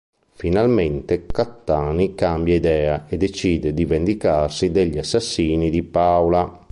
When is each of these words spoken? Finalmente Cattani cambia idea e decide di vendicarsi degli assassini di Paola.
Finalmente 0.33 1.27
Cattani 1.27 2.15
cambia 2.15 2.55
idea 2.55 3.05
e 3.07 3.17
decide 3.17 3.71
di 3.71 3.85
vendicarsi 3.85 4.71
degli 4.71 4.97
assassini 4.97 5.69
di 5.69 5.83
Paola. 5.83 6.65